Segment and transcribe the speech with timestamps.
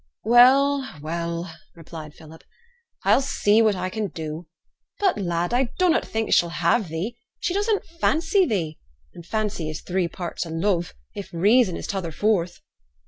[0.23, 2.43] 'Well, well,' replied Philip,
[3.03, 4.47] 'I'll see what I can do;
[4.97, 7.19] but, lad, I dunnot think she'll have thee.
[7.39, 8.79] She doesn't fancy thee,
[9.13, 12.61] and fancy is three parts o' love, if reason is t' other fourth.'